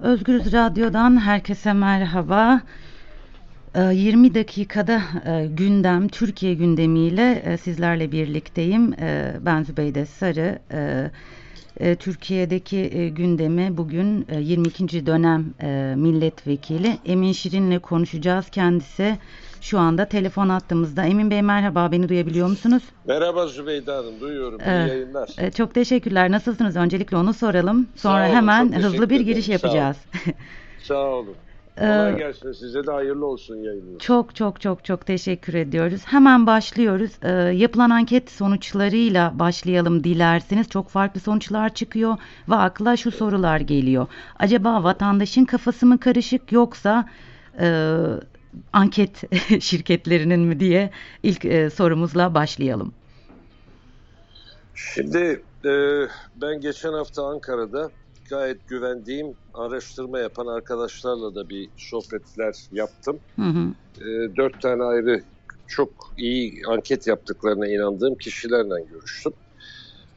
Özgürüz 0.00 0.52
Radyo'dan 0.52 1.20
herkese 1.20 1.72
merhaba. 1.72 2.60
20 3.92 4.26
ee, 4.26 4.34
dakikada 4.34 5.02
e, 5.26 5.46
gündem, 5.46 6.08
Türkiye 6.08 6.54
gündemiyle 6.54 7.42
e, 7.44 7.56
sizlerle 7.56 8.12
birlikteyim. 8.12 8.92
E, 8.92 9.36
ben 9.40 9.62
Zübeyde 9.62 10.06
Sarı. 10.06 10.58
Türkiye'deki 11.98 13.12
gündemi 13.16 13.76
bugün 13.76 14.26
22. 14.40 15.06
dönem 15.06 15.44
milletvekili 16.00 16.98
Emin 17.06 17.32
Şirin'le 17.32 17.78
konuşacağız. 17.78 18.50
Kendisi 18.50 19.18
şu 19.60 19.78
anda 19.78 20.04
telefon 20.04 20.48
attığımızda. 20.48 21.04
Emin 21.04 21.30
Bey 21.30 21.42
merhaba, 21.42 21.92
beni 21.92 22.08
duyabiliyor 22.08 22.48
musunuz? 22.48 22.82
Merhaba 23.04 23.46
Zübeyde 23.46 23.92
Hanım, 23.92 24.20
duyuyorum. 24.20 24.60
İyi 24.60 24.68
ee, 24.68 24.70
yayınlar. 24.70 25.30
Çok 25.56 25.74
teşekkürler. 25.74 26.30
Nasılsınız? 26.30 26.76
Öncelikle 26.76 27.16
onu 27.16 27.34
soralım. 27.34 27.88
Sonra 27.96 28.26
olun, 28.26 28.34
hemen 28.34 28.72
hızlı 28.72 29.10
bir 29.10 29.20
giriş 29.20 29.48
yapacağız. 29.48 29.96
Sağ 29.96 30.24
olun. 30.24 30.34
Sağ 30.82 31.06
olun. 31.06 31.34
Kolay 31.78 32.12
ee, 32.12 32.16
gelsin. 32.16 32.52
Size 32.52 32.86
de 32.86 32.90
hayırlı 32.90 33.26
olsun 33.26 33.56
yayınınız. 33.56 33.98
Çok 33.98 34.34
çok 34.34 34.60
çok 34.60 34.84
çok 34.84 35.06
teşekkür 35.06 35.54
ediyoruz. 35.54 36.02
Hemen 36.04 36.46
başlıyoruz. 36.46 37.10
Ee, 37.22 37.30
yapılan 37.32 37.90
anket 37.90 38.30
sonuçlarıyla 38.30 39.32
başlayalım 39.38 40.04
dilerseniz. 40.04 40.68
Çok 40.68 40.88
farklı 40.88 41.20
sonuçlar 41.20 41.74
çıkıyor 41.74 42.16
ve 42.48 42.54
akla 42.54 42.96
şu 42.96 43.10
sorular 43.10 43.60
geliyor. 43.60 44.06
Acaba 44.38 44.84
vatandaşın 44.84 45.44
kafası 45.44 45.86
mı 45.86 46.00
karışık 46.00 46.52
yoksa 46.52 47.08
e, 47.60 47.66
anket 48.72 49.22
şirketlerinin 49.62 50.40
mi 50.40 50.60
diye 50.60 50.90
ilk 51.22 51.44
e, 51.44 51.70
sorumuzla 51.70 52.34
başlayalım. 52.34 52.92
Şimdi 54.74 55.42
e, 55.64 55.72
ben 56.40 56.60
geçen 56.60 56.92
hafta 56.92 57.26
Ankara'da 57.26 57.90
gayet 58.30 58.68
güvendiğim 58.68 59.26
araştırma 59.54 60.18
yapan 60.18 60.46
arkadaşlarla 60.46 61.34
da 61.34 61.48
bir 61.48 61.68
sohbetler 61.76 62.54
yaptım. 62.72 63.18
Hı 63.36 63.42
hı. 63.42 63.68
E, 64.00 64.36
dört 64.36 64.62
tane 64.62 64.82
ayrı 64.82 65.22
çok 65.66 65.90
iyi 66.16 66.62
anket 66.68 67.06
yaptıklarına 67.06 67.68
inandığım 67.68 68.14
kişilerle 68.14 68.84
görüştüm. 68.92 69.32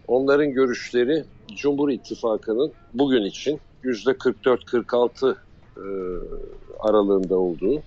Onların 0.07 0.51
görüşleri 0.51 1.23
Cumhur 1.55 1.89
İttifakı'nın 1.89 2.71
bugün 2.93 3.23
için 3.23 3.59
yüzde 3.83 4.11
44-46 4.11 5.35
e, 5.77 5.85
aralığında 6.79 7.37
olduğu, 7.37 7.83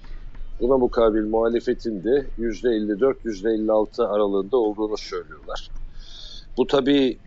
buna 0.65 0.79
mukabil 0.79 1.23
muhalefetin 1.23 2.05
de 2.05 2.27
%54-%56 2.39 4.07
aralığında 4.07 4.57
olduğunu 4.57 4.97
söylüyorlar. 4.97 5.71
Bu 6.57 6.67
tabii 6.67 7.19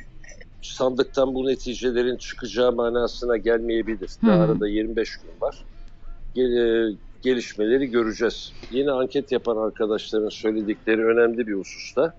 sandıktan 0.61 1.35
bu 1.35 1.45
neticelerin 1.45 2.17
çıkacağı 2.17 2.71
manasına 2.71 3.37
gelmeyebilir. 3.37 4.09
Daha 4.25 4.35
hmm. 4.35 4.41
arada 4.41 4.67
25 4.67 5.17
gün 5.17 5.41
var. 5.41 5.65
Gel, 6.35 6.51
e, 6.51 6.95
gelişmeleri 7.21 7.87
göreceğiz. 7.87 8.51
Yine 8.71 8.91
anket 8.91 9.31
yapan 9.31 9.57
arkadaşların 9.57 10.29
söyledikleri 10.29 11.05
önemli 11.05 11.47
bir 11.47 11.53
hususta. 11.53 12.13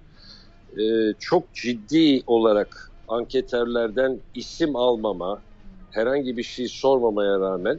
Ee, 0.79 1.15
çok 1.19 1.55
ciddi 1.55 2.23
olarak 2.27 2.91
anketerlerden 3.09 4.19
isim 4.35 4.77
almama, 4.77 5.39
herhangi 5.91 6.37
bir 6.37 6.43
şey 6.43 6.69
sormamaya 6.69 7.41
rağmen 7.41 7.79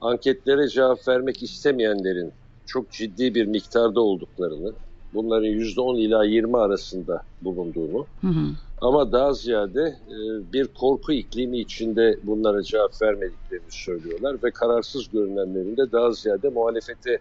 anketlere 0.00 0.68
cevap 0.68 1.08
vermek 1.08 1.42
istemeyenlerin 1.42 2.32
çok 2.68 2.90
ciddi 2.90 3.34
bir 3.34 3.46
miktarda 3.46 4.00
olduklarını, 4.00 4.72
bunların 5.14 5.48
%10 5.48 5.98
ila 5.98 6.24
20 6.24 6.56
arasında 6.56 7.22
bulunduğunu 7.42 8.06
hı 8.20 8.26
hı. 8.26 8.46
ama 8.80 9.12
daha 9.12 9.32
ziyade 9.32 9.96
e, 10.08 10.16
bir 10.52 10.66
korku 10.66 11.12
iklimi 11.12 11.58
içinde 11.58 12.18
bunlara 12.22 12.62
cevap 12.62 13.02
vermediklerini 13.02 13.70
söylüyorlar 13.70 14.36
ve 14.42 14.50
kararsız 14.50 15.08
görünenlerin 15.10 15.76
de 15.76 15.92
daha 15.92 16.12
ziyade 16.12 16.48
muhalefete 16.48 17.18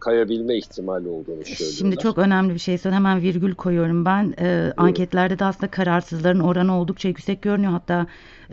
kayabilme 0.00 0.56
ihtimali 0.56 1.08
olduğunu 1.08 1.44
söylüyorlar. 1.44 1.78
Şimdi 1.78 1.96
çok 1.96 2.18
önemli 2.18 2.54
bir 2.54 2.58
şey 2.58 2.78
söyleyeyim. 2.78 3.04
Hemen 3.04 3.22
virgül 3.22 3.54
koyuyorum 3.54 4.04
ben. 4.04 4.34
Ee, 4.40 4.72
anketlerde 4.76 5.38
de 5.38 5.44
aslında 5.44 5.70
kararsızların 5.70 6.40
oranı 6.40 6.80
oldukça 6.80 7.08
yüksek 7.08 7.42
görünüyor. 7.42 7.72
Hatta 7.72 8.06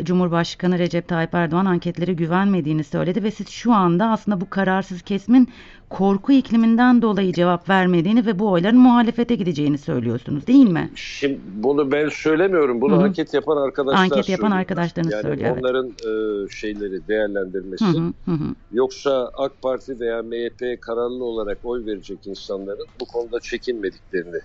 Cumhurbaşkanı 0.04 0.80
Recep 0.80 1.08
Tayyip 1.08 1.34
Erdoğan 1.34 1.66
anketlere 1.66 2.14
güvenmediğini 2.14 2.84
söyledi 2.84 3.24
ve 3.24 3.32
siz 3.32 3.50
şu 3.50 3.74
anda 3.74 4.06
aslında 4.06 4.42
bu 4.42 4.50
kararsız 4.50 5.02
kesimin 5.02 5.50
korku 5.90 6.32
ikliminden 6.32 7.02
dolayı 7.02 7.34
cevap 7.34 7.70
vermediğini 7.70 8.26
ve 8.26 8.40
bu 8.40 8.52
oyların 8.52 8.80
muhalefete 8.80 9.36
gideceğini 9.36 9.78
söylüyorsunuz 9.78 10.48
değil 10.48 10.70
mi? 10.70 10.92
Şimdi 10.96 11.40
bunu 11.56 11.92
ben 11.92 12.10
söylemiyorum. 12.10 12.82
Bunu 12.82 12.96
Hı-hı. 12.96 13.04
anket 13.04 13.34
yapan 13.34 13.58
arkadaşlar 13.58 14.04
Anket 14.04 14.30
yapan 14.30 14.52
arkadaşlarınız 14.52 15.14
yani 15.14 15.22
söylüyor. 15.22 15.58
Onların 15.58 15.86
evet. 16.06 16.50
e, 16.50 16.56
şeyleri 16.56 17.08
değerlendirmesi. 17.08 17.86
Hı 17.86 18.32
hı. 18.32 18.56
Yoksa 18.72 19.32
AK 19.38 19.62
Parti 19.62 20.00
veya 20.00 20.24
MHP 20.24 20.82
kararlı 20.82 21.24
olarak 21.24 21.58
oy 21.64 21.86
verecek 21.86 22.28
insanların 22.28 22.86
bu 23.02 23.06
konuda 23.06 23.40
çekinmediklerini. 23.40 24.40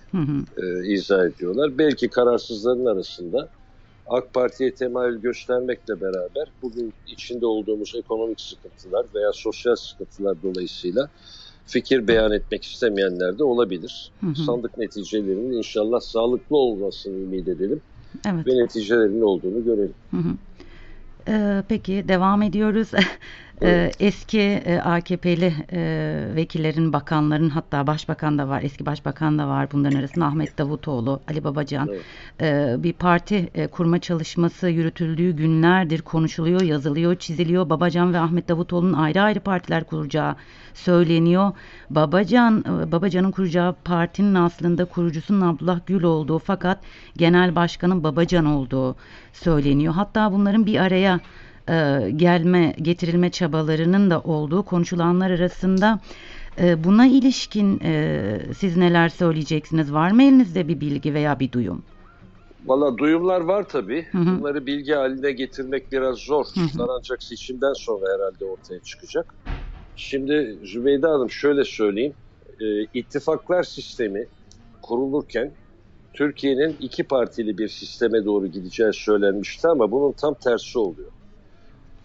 E, 0.57 0.93
izah 0.93 1.25
ediyorlar. 1.25 1.77
Belki 1.77 2.09
kararsızların 2.09 2.85
arasında 2.85 3.49
AK 4.11 4.33
Parti'ye 4.33 4.75
temayül 4.75 5.21
göstermekle 5.21 6.01
beraber 6.01 6.47
bugün 6.61 6.93
içinde 7.07 7.45
olduğumuz 7.45 7.95
ekonomik 7.95 8.41
sıkıntılar 8.41 9.05
veya 9.15 9.31
sosyal 9.33 9.75
sıkıntılar 9.75 10.37
dolayısıyla 10.43 11.09
fikir 11.65 12.07
beyan 12.07 12.31
etmek 12.31 12.63
istemeyenler 12.63 13.39
de 13.39 13.43
olabilir. 13.43 14.11
Hı 14.21 14.27
hı. 14.27 14.35
Sandık 14.35 14.77
neticelerinin 14.77 15.51
inşallah 15.51 15.99
sağlıklı 15.99 16.57
olmasını 16.57 17.13
ümit 17.13 17.47
edelim 17.47 17.81
evet. 18.25 18.47
ve 18.47 18.63
neticelerinin 18.63 19.21
olduğunu 19.21 19.63
görelim. 19.63 19.95
Hı 20.11 20.17
hı. 20.17 20.33
Ee, 21.27 21.63
peki 21.69 22.05
devam 22.07 22.41
ediyoruz. 22.41 22.91
Ee, 23.63 23.91
eski 23.99 24.39
e, 24.39 24.79
AKP'li 24.79 25.53
e, 25.71 25.81
vekillerin, 26.35 26.93
bakanların 26.93 27.49
hatta 27.49 27.87
başbakan 27.87 28.37
da 28.37 28.47
var, 28.47 28.61
eski 28.63 28.85
başbakan 28.85 29.39
da 29.39 29.47
var. 29.47 29.71
Bunların 29.71 29.99
arasında 29.99 30.25
Ahmet 30.25 30.57
Davutoğlu, 30.57 31.19
Ali 31.27 31.43
Babacan. 31.43 31.89
Evet. 31.89 32.01
E, 32.41 32.83
bir 32.83 32.93
parti 32.93 33.49
e, 33.55 33.67
kurma 33.67 33.99
çalışması 33.99 34.69
yürütüldüğü 34.69 35.31
günlerdir 35.31 36.01
konuşuluyor, 36.01 36.61
yazılıyor, 36.61 37.15
çiziliyor. 37.15 37.69
Babacan 37.69 38.13
ve 38.13 38.19
Ahmet 38.19 38.49
Davutoğlu'nun 38.49 38.93
ayrı 38.93 39.21
ayrı 39.21 39.39
partiler 39.39 39.83
kuracağı 39.83 40.35
söyleniyor. 40.73 41.51
Babacan, 41.89 42.63
Babacan'ın 42.91 43.31
kuracağı 43.31 43.75
partinin 43.83 44.35
aslında 44.35 44.85
kurucusunun 44.85 45.41
Abdullah 45.41 45.79
Gül 45.85 46.03
olduğu 46.03 46.39
fakat 46.39 46.79
genel 47.17 47.55
başkanın 47.55 48.03
Babacan 48.03 48.45
olduğu 48.45 48.95
söyleniyor. 49.33 49.93
Hatta 49.93 50.31
bunların 50.31 50.65
bir 50.65 50.77
araya 50.79 51.19
e, 51.69 52.11
gelme, 52.15 52.75
getirilme 52.81 53.29
çabalarının 53.31 54.09
da 54.09 54.21
olduğu 54.21 54.65
konuşulanlar 54.65 55.31
arasında 55.31 55.99
e, 56.61 56.83
buna 56.83 57.07
ilişkin 57.07 57.79
e, 57.83 58.39
siz 58.57 58.77
neler 58.77 59.09
söyleyeceksiniz? 59.09 59.93
Var 59.93 60.11
mı 60.11 60.23
elinizde 60.23 60.67
bir 60.67 60.81
bilgi 60.81 61.13
veya 61.13 61.39
bir 61.39 61.51
duyum? 61.51 61.83
Valla 62.65 62.97
duyumlar 62.97 63.41
var 63.41 63.69
tabii. 63.69 64.05
Hı 64.11 64.17
hı. 64.17 64.39
Bunları 64.39 64.65
bilgi 64.65 64.93
haline 64.93 65.31
getirmek 65.31 65.91
biraz 65.91 66.17
zor. 66.17 66.45
Hı 66.55 66.59
hı. 66.59 66.87
Ancak 66.97 67.23
seçimden 67.23 67.73
sonra 67.73 68.05
herhalde 68.13 68.45
ortaya 68.45 68.79
çıkacak. 68.79 69.33
Şimdi 69.95 70.59
Zübeyde 70.63 71.07
Hanım 71.07 71.29
şöyle 71.29 71.63
söyleyeyim. 71.63 72.13
E, 72.59 72.83
ittifaklar 72.93 73.63
sistemi 73.63 74.27
kurulurken 74.81 75.55
Türkiye'nin 76.13 76.77
iki 76.79 77.03
partili 77.03 77.57
bir 77.57 77.67
sisteme 77.67 78.25
doğru 78.25 78.47
gideceği 78.47 78.93
söylenmişti 78.93 79.67
ama 79.67 79.91
bunun 79.91 80.13
tam 80.21 80.35
tersi 80.43 80.79
oluyor. 80.79 81.11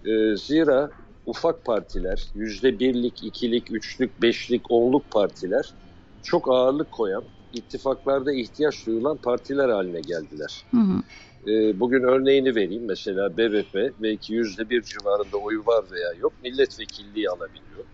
E, 0.06 0.36
zira 0.36 0.90
ufak 1.26 1.64
partiler, 1.64 2.30
yüzde 2.34 2.78
birlik, 2.78 3.24
ikilik, 3.24 3.70
üçlük, 3.70 4.22
beşlik, 4.22 4.70
onluk 4.70 5.10
partiler 5.10 5.74
çok 6.22 6.48
ağırlık 6.52 6.90
koyan, 6.90 7.24
ittifaklarda 7.52 8.32
ihtiyaç 8.32 8.86
duyulan 8.86 9.16
partiler 9.16 9.68
haline 9.68 10.00
geldiler. 10.00 10.66
Hı 10.70 10.80
hı. 10.80 11.02
E, 11.50 11.80
bugün 11.80 12.02
örneğini 12.02 12.54
vereyim. 12.54 12.84
Mesela 12.86 13.36
BBP 13.36 13.94
belki 13.98 14.32
yüzde 14.32 14.70
bir 14.70 14.82
civarında 14.82 15.36
oyu 15.36 15.66
var 15.66 15.84
veya 15.90 16.12
yok 16.12 16.32
milletvekilliği 16.42 17.30
alabiliyor. 17.30 17.84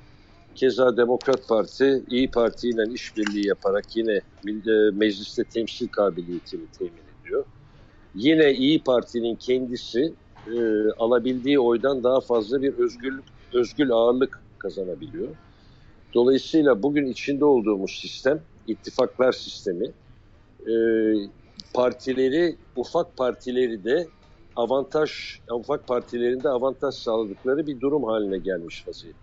Keza 0.55 0.97
Demokrat 0.97 1.49
Parti 1.49 2.05
İyi 2.09 2.31
Parti 2.31 2.69
ile 2.69 2.93
işbirliği 2.93 3.47
yaparak 3.47 3.97
yine 3.97 4.13
e, 4.13 4.91
mecliste 4.93 5.45
temsil 5.45 5.89
kabiliyetini 5.89 6.67
temin 6.79 7.05
ediyor. 7.21 7.45
Yine 8.15 8.53
İyi 8.53 8.83
Parti'nin 8.85 9.37
kendisi 9.37 10.15
e, 10.47 10.91
alabildiği 10.99 11.61
oydan 11.61 12.05
daha 12.05 12.21
fazla 12.21 12.63
bir 12.63 12.79
özgürlük, 12.79 13.25
özgül 13.53 13.91
ağırlık 13.93 14.41
kazanabiliyor. 14.59 15.29
Dolayısıyla 16.15 16.83
bugün 16.83 17.07
içinde 17.07 17.45
olduğumuz 17.45 18.01
sistem, 18.01 18.41
ittifaklar 18.67 19.33
sistemi, 19.33 19.87
e, 20.67 20.75
partileri, 21.75 22.57
ufak 22.77 23.17
partileri 23.17 23.85
de 23.85 24.07
avantaj, 24.57 25.11
ufak 25.51 25.87
partilerinde 25.87 26.49
avantaj 26.49 26.95
sağladıkları 26.95 27.67
bir 27.67 27.81
durum 27.81 28.05
haline 28.05 28.39
gelmiş 28.39 28.89
vaziyette. 28.89 29.19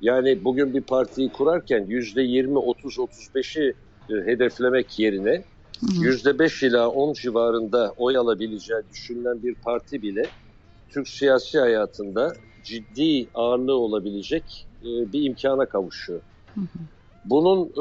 Yani 0.00 0.44
bugün 0.44 0.74
bir 0.74 0.82
partiyi 0.82 1.32
kurarken 1.32 1.86
yüzde 1.88 2.22
20, 2.22 2.58
30, 2.58 2.96
35'i 2.96 3.74
e, 4.10 4.14
hedeflemek 4.26 4.98
yerine 4.98 5.44
%5 5.82 6.66
ila 6.66 6.88
10 6.88 7.12
civarında 7.12 7.94
oy 7.96 8.16
alabileceği 8.16 8.80
düşünülen 8.92 9.42
bir 9.42 9.54
parti 9.54 10.02
bile 10.02 10.22
Türk 10.88 11.08
siyasi 11.08 11.58
hayatında 11.58 12.34
ciddi 12.62 13.28
ağırlığı 13.34 13.76
olabilecek 13.76 14.66
e, 14.82 15.12
bir 15.12 15.22
imkana 15.22 15.66
kavuşuyor. 15.66 16.20
Bunun 17.24 17.66
e, 17.76 17.80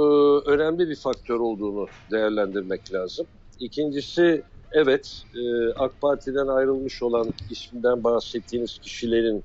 önemli 0.52 0.90
bir 0.90 0.96
faktör 0.96 1.40
olduğunu 1.40 1.88
değerlendirmek 2.12 2.94
lazım. 2.94 3.28
İkincisi 3.60 4.44
evet 4.72 5.24
e, 5.36 5.74
AK 5.74 6.02
Parti'den 6.02 6.48
ayrılmış 6.48 7.04
olan 7.04 7.34
isminden 7.50 8.04
bahsettiğiniz 8.04 8.80
kişilerin 8.80 9.44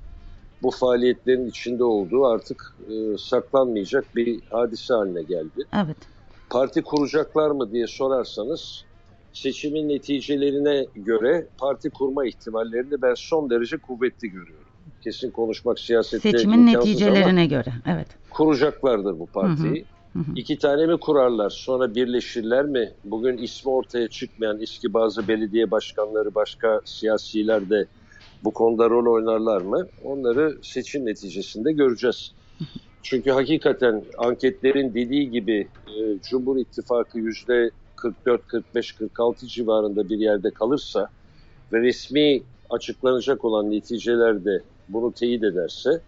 bu 0.63 0.71
faaliyetlerin 0.71 1.47
içinde 1.47 1.85
olduğu 1.85 2.27
artık 2.27 2.77
e, 2.89 3.19
saklanmayacak 3.19 4.17
bir 4.17 4.41
hadise 4.51 4.95
haline 4.95 5.23
geldi. 5.23 5.65
Evet. 5.75 5.97
Parti 6.55 6.83
kuracaklar 6.83 7.51
mı 7.51 7.73
diye 7.73 7.87
sorarsanız 7.87 8.85
seçimin 9.33 9.89
neticelerine 9.89 10.87
göre 10.95 11.49
parti 11.59 11.91
kurma 11.91 12.27
ihtimallerini 12.27 13.03
ben 13.03 13.15
son 13.17 13.51
derece 13.51 13.77
kuvvetli 13.77 14.29
görüyorum. 14.29 14.67
Kesin 15.01 15.31
konuşmak 15.31 15.79
siyasette 15.79 16.31
Seçimin 16.31 16.67
neticelerine 16.67 17.47
göre, 17.47 17.73
evet. 17.87 18.07
Kuracaklardır 18.31 19.19
bu 19.19 19.27
partiyi. 19.27 19.87
Hı 20.13 20.19
hı. 20.19 20.23
Hı 20.23 20.31
hı. 20.31 20.35
İki 20.37 20.59
tane 20.59 20.87
mi 20.87 21.01
kurarlar 21.01 21.51
sonra 21.51 21.95
birleşirler 21.95 22.65
mi? 22.65 22.93
Bugün 23.05 23.39
ismi 23.39 23.71
ortaya 23.71 24.09
çıkmayan 24.09 24.61
eski 24.61 24.95
bazı 24.95 25.29
belediye 25.29 25.71
başkanları, 25.71 26.35
başka 26.35 26.81
siyasiler 26.85 27.71
de 27.71 27.87
bu 28.45 28.53
konuda 28.53 28.91
rol 28.91 29.15
oynarlar 29.15 29.61
mı? 29.61 29.89
Onları 30.05 30.59
seçim 30.63 31.07
neticesinde 31.07 31.73
göreceğiz. 31.73 32.33
Çünkü 33.05 33.31
hakikaten 33.31 34.05
anketlerin 34.19 34.95
dediği 34.95 35.31
gibi 35.31 35.69
e, 35.87 36.19
Cumhur 36.23 36.57
İttifakı 36.57 37.19
yüzde 37.19 37.71
44, 37.97 38.47
45, 38.47 38.93
46 38.93 39.47
civarında 39.47 40.09
bir 40.09 40.19
yerde 40.19 40.51
kalırsa 40.51 41.09
ve 41.73 41.81
resmi 41.81 42.43
açıklanacak 42.71 43.45
olan 43.45 43.71
neticeler 43.71 44.45
bunu 44.89 45.13
teyit 45.13 45.45
ederse 45.45 46.01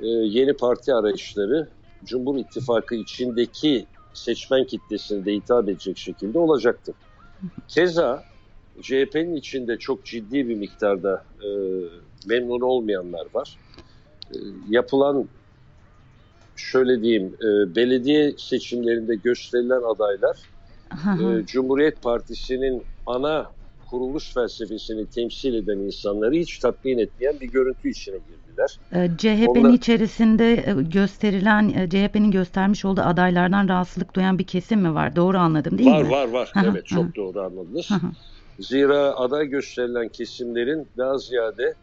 e, 0.00 0.06
yeni 0.06 0.52
parti 0.52 0.94
arayışları 0.94 1.68
Cumhur 2.04 2.38
İttifakı 2.38 2.94
içindeki 2.94 3.86
seçmen 4.14 4.64
kitlesine 4.64 5.24
de 5.24 5.32
hitap 5.32 5.68
edecek 5.68 5.98
şekilde 5.98 6.38
olacaktır. 6.38 6.94
Keza 7.68 8.24
CHP'nin 8.82 9.36
içinde 9.36 9.78
çok 9.78 10.04
ciddi 10.04 10.48
bir 10.48 10.54
miktarda 10.54 11.24
e, 11.42 11.48
memnun 12.26 12.60
olmayanlar 12.60 13.26
var. 13.34 13.58
E, 14.30 14.36
yapılan 14.68 15.28
şöyle 16.56 17.02
diyeyim 17.02 17.34
e, 17.40 17.74
belediye 17.76 18.32
seçimlerinde 18.38 19.14
gösterilen 19.14 19.94
adaylar 19.94 20.36
e, 20.92 21.46
Cumhuriyet 21.46 22.02
Partisi'nin 22.02 22.82
ana 23.06 23.46
kuruluş 23.90 24.34
felsefesini 24.34 25.06
temsil 25.06 25.54
eden 25.54 25.78
insanları 25.78 26.34
hiç 26.34 26.58
tatmin 26.58 26.98
etmeyen 26.98 27.40
bir 27.40 27.48
görüntü 27.48 27.90
içine 27.90 28.16
girdiler. 28.16 28.78
E, 28.92 29.16
CHP'nin 29.18 29.64
Onda... 29.64 29.74
içerisinde 29.74 30.52
e, 30.52 30.82
gösterilen, 30.92 31.68
e, 31.68 31.88
CHP'nin 31.90 32.30
göstermiş 32.30 32.84
olduğu 32.84 33.00
adaylardan 33.00 33.68
rahatsızlık 33.68 34.14
duyan 34.16 34.38
bir 34.38 34.46
kesim 34.46 34.80
mi 34.80 34.94
var? 34.94 35.16
Doğru 35.16 35.38
anladım 35.38 35.78
değil 35.78 35.90
var, 35.90 36.02
mi? 36.02 36.10
Var 36.10 36.28
var 36.28 36.52
var. 36.54 36.64
Evet 36.70 36.86
çok 36.86 37.16
doğru 37.16 37.40
anladınız. 37.40 37.88
Zira 38.58 38.98
aday 38.98 39.46
gösterilen 39.46 40.08
kesimlerin 40.08 40.88
daha 40.96 41.18
ziyade 41.18 41.74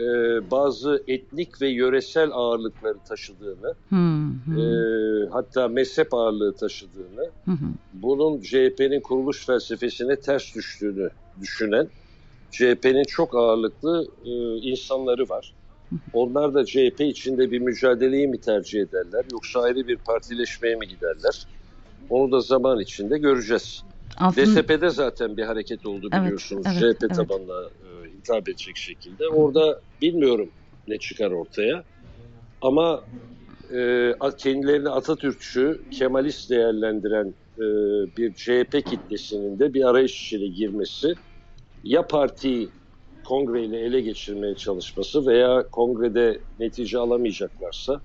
e, 0.00 0.06
bazı 0.50 1.02
etnik 1.08 1.62
ve 1.62 1.68
yöresel 1.68 2.30
ağırlıkları 2.32 2.98
taşıdığını, 3.08 3.74
hmm, 3.88 4.44
hmm. 4.44 4.58
E, 4.58 5.28
hatta 5.30 5.68
mezhep 5.68 6.14
ağırlığı 6.14 6.52
taşıdığını, 6.56 7.30
hmm. 7.44 7.56
bunun 7.92 8.40
CHP'nin 8.40 9.00
kuruluş 9.00 9.46
felsefesine 9.46 10.16
ters 10.16 10.54
düştüğünü 10.54 11.10
düşünen 11.40 11.88
CHP'nin 12.50 13.04
çok 13.04 13.34
ağırlıklı 13.34 14.06
e, 14.24 14.30
insanları 14.56 15.28
var. 15.28 15.52
Onlar 16.12 16.54
da 16.54 16.64
CHP 16.64 17.00
içinde 17.00 17.50
bir 17.50 17.58
mücadeleyi 17.58 18.28
mi 18.28 18.40
tercih 18.40 18.80
ederler 18.80 19.24
yoksa 19.32 19.60
ayrı 19.60 19.88
bir 19.88 19.96
partileşmeye 19.96 20.76
mi 20.76 20.88
giderler? 20.88 21.46
Onu 22.10 22.32
da 22.32 22.40
zaman 22.40 22.80
içinde 22.80 23.18
göreceğiz. 23.18 23.82
Aslında... 24.16 24.62
DSP'de 24.62 24.90
zaten 24.90 25.36
bir 25.36 25.42
hareket 25.42 25.86
oldu 25.86 26.10
biliyorsunuz. 26.12 26.66
Evet, 26.66 26.82
evet, 26.82 26.96
CHP 26.96 27.04
evet. 27.04 27.16
tabanına 27.16 27.62
e, 27.62 28.05
hitap 28.26 28.48
edecek 28.48 28.76
şekilde. 28.76 29.28
Orada 29.28 29.80
bilmiyorum 30.00 30.50
ne 30.88 30.98
çıkar 30.98 31.30
ortaya. 31.30 31.84
Ama 32.60 33.04
e, 33.74 34.12
kendilerini 34.38 34.88
Atatürkçü, 34.88 35.84
Kemalist 35.90 36.50
değerlendiren 36.50 37.34
e, 37.58 37.66
bir 38.16 38.34
CHP 38.34 38.86
kitlesinin 38.86 39.58
de 39.58 39.74
bir 39.74 39.88
arayış 39.88 40.24
içine 40.26 40.46
girmesi 40.46 41.14
ya 41.84 42.06
partiyi 42.06 42.68
kongreyle 43.24 43.78
ele 43.80 44.00
geçirmeye 44.00 44.54
çalışması 44.54 45.26
veya 45.26 45.68
kongrede 45.72 46.40
netice 46.58 46.98
alamayacaklarsa 46.98 48.00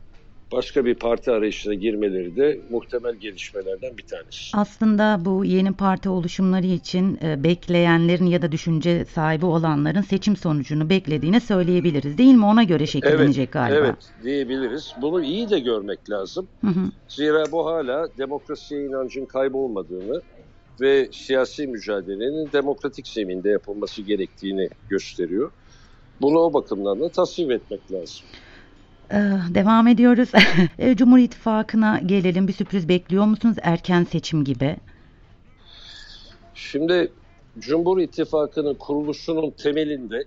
başka 0.52 0.86
bir 0.86 0.96
parti 0.96 1.32
arayışına 1.32 1.74
girmeleri 1.74 2.36
de 2.36 2.60
muhtemel 2.70 3.16
gelişmelerden 3.16 3.98
bir 3.98 4.04
tanesi. 4.04 4.58
Aslında 4.58 5.20
bu 5.26 5.46
yeni 5.46 5.74
parti 5.74 6.10
oluşumları 6.10 6.66
için 6.68 7.20
e, 7.24 7.44
bekleyenlerin 7.44 8.26
ya 8.26 8.42
da 8.42 8.52
düşünce 8.52 9.06
sahibi 9.06 9.46
olanların 9.46 10.02
seçim 10.02 10.36
sonucunu 10.36 10.90
beklediğini 10.90 11.42
söyleyebiliriz 11.42 12.18
değil 12.18 12.36
mi? 12.36 12.46
Ona 12.46 12.64
göre 12.64 12.86
şekillenecek 12.88 13.44
evet, 13.44 13.54
galiba. 13.54 13.86
Evet 13.86 13.96
diyebiliriz. 14.24 14.94
Bunu 15.02 15.24
iyi 15.24 15.50
de 15.50 15.60
görmek 15.60 16.10
lazım. 16.10 16.48
Hı 16.62 16.68
hı. 16.68 16.92
Zira 17.08 17.52
bu 17.52 17.66
hala 17.66 18.08
demokrasiye 18.18 18.86
inancın 18.86 19.26
kaybolmadığını 19.26 20.22
ve 20.82 21.10
siyasi 21.12 21.68
mücadelenin 21.68 22.50
demokratik 22.54 23.08
zeminde 23.08 23.50
yapılması 23.50 24.02
gerektiğini 24.02 24.70
gösteriyor. 24.90 25.52
Bunu 26.22 26.40
o 26.40 26.54
bakımdan 26.54 27.00
da 27.00 27.10
tasvip 27.10 27.52
etmek 27.52 27.92
lazım. 27.92 28.26
Ee, 29.12 29.56
devam 29.56 29.88
ediyoruz. 29.88 30.32
Ee, 30.80 30.96
Cumhur 30.96 31.18
İttifakı'na 31.20 32.00
gelelim. 32.00 32.48
Bir 32.48 32.54
sürpriz 32.54 32.90
bekliyor 32.90 33.26
musunuz 33.26 33.56
erken 33.62 34.04
seçim 34.04 34.44
gibi? 34.44 34.78
Şimdi 36.54 37.12
Cumhur 37.60 38.00
İttifakı'nın 38.00 38.74
kuruluşunun 38.74 39.52
temelinde 39.52 40.24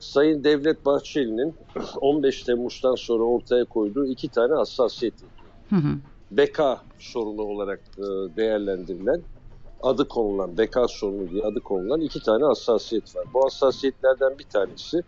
Sayın 0.00 0.44
Devlet 0.44 0.86
Bahçeli'nin 0.86 1.54
15 2.00 2.42
Temmuz'dan 2.42 2.94
sonra 2.94 3.22
ortaya 3.22 3.64
koyduğu 3.64 4.06
iki 4.06 4.28
tane 4.28 4.54
hassasiyet 4.54 5.14
hı 5.70 5.76
hı. 5.76 5.96
Beka 6.30 6.80
sorunu 6.98 7.42
olarak 7.42 7.80
e, 7.98 8.02
değerlendirilen 8.36 9.22
adı 9.82 10.08
konulan, 10.08 10.58
beka 10.58 10.88
sorunu 10.88 11.30
diye 11.30 11.42
adı 11.42 11.60
konulan 11.60 12.00
iki 12.00 12.22
tane 12.22 12.44
hassasiyet 12.44 13.16
var. 13.16 13.24
Bu 13.34 13.44
hassasiyetlerden 13.44 14.38
bir 14.38 14.44
tanesi 14.44 15.02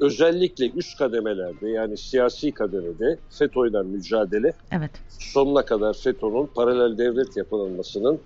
özellikle 0.00 0.70
üst 0.70 0.98
kademelerde 0.98 1.68
yani 1.68 1.96
siyasi 1.96 2.52
kademede 2.52 3.18
FETÖ'yle 3.30 3.82
mücadele 3.82 4.52
evet. 4.72 4.90
sonuna 5.08 5.64
kadar 5.64 5.94
FETÖ'nün 5.94 6.46
paralel 6.54 6.98
devlet 6.98 7.36
yapılanmasının 7.36 8.20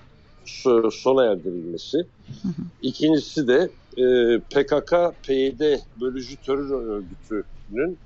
sona 0.90 1.24
erdirilmesi. 1.24 1.98
Hı 2.42 2.48
hı. 2.48 2.62
İkincisi 2.82 3.48
de 3.48 3.68
e, 3.96 4.38
PKK, 4.38 4.92
PYD 5.26 5.78
bölücü 6.00 6.36
terör 6.36 6.86
örgütünün 6.86 7.98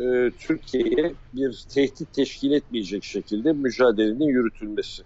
e, 0.00 0.30
Türkiye'ye 0.38 1.12
bir 1.34 1.64
tehdit 1.74 2.12
teşkil 2.12 2.52
etmeyecek 2.52 3.04
şekilde 3.04 3.52
mücadelenin 3.52 4.28
yürütülmesi. 4.28 5.02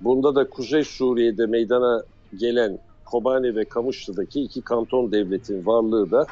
Bunda 0.00 0.34
da 0.34 0.48
Kuzey 0.48 0.84
Suriye'de 0.84 1.46
meydana 1.46 2.02
gelen 2.36 2.78
Kobani 3.04 3.56
ve 3.56 3.64
Kamışlı'daki 3.64 4.40
iki 4.40 4.62
kanton 4.62 5.12
devletin 5.12 5.66
varlığı 5.66 6.10
da 6.10 6.26